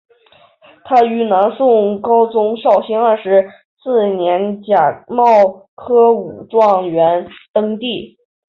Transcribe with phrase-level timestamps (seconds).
[0.83, 3.51] 他于南宋高宗绍兴二十
[3.83, 8.17] 四年甲戌科武状元登第。